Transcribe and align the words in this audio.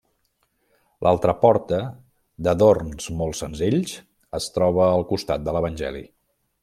L'altra 1.07 1.35
porta, 1.43 1.81
d'adorns 2.47 3.11
molt 3.19 3.39
senzills, 3.41 3.93
es 4.39 4.49
troba 4.57 4.85
al 4.89 5.07
costat 5.13 5.45
de 5.51 5.55
l'evangeli. 5.59 6.03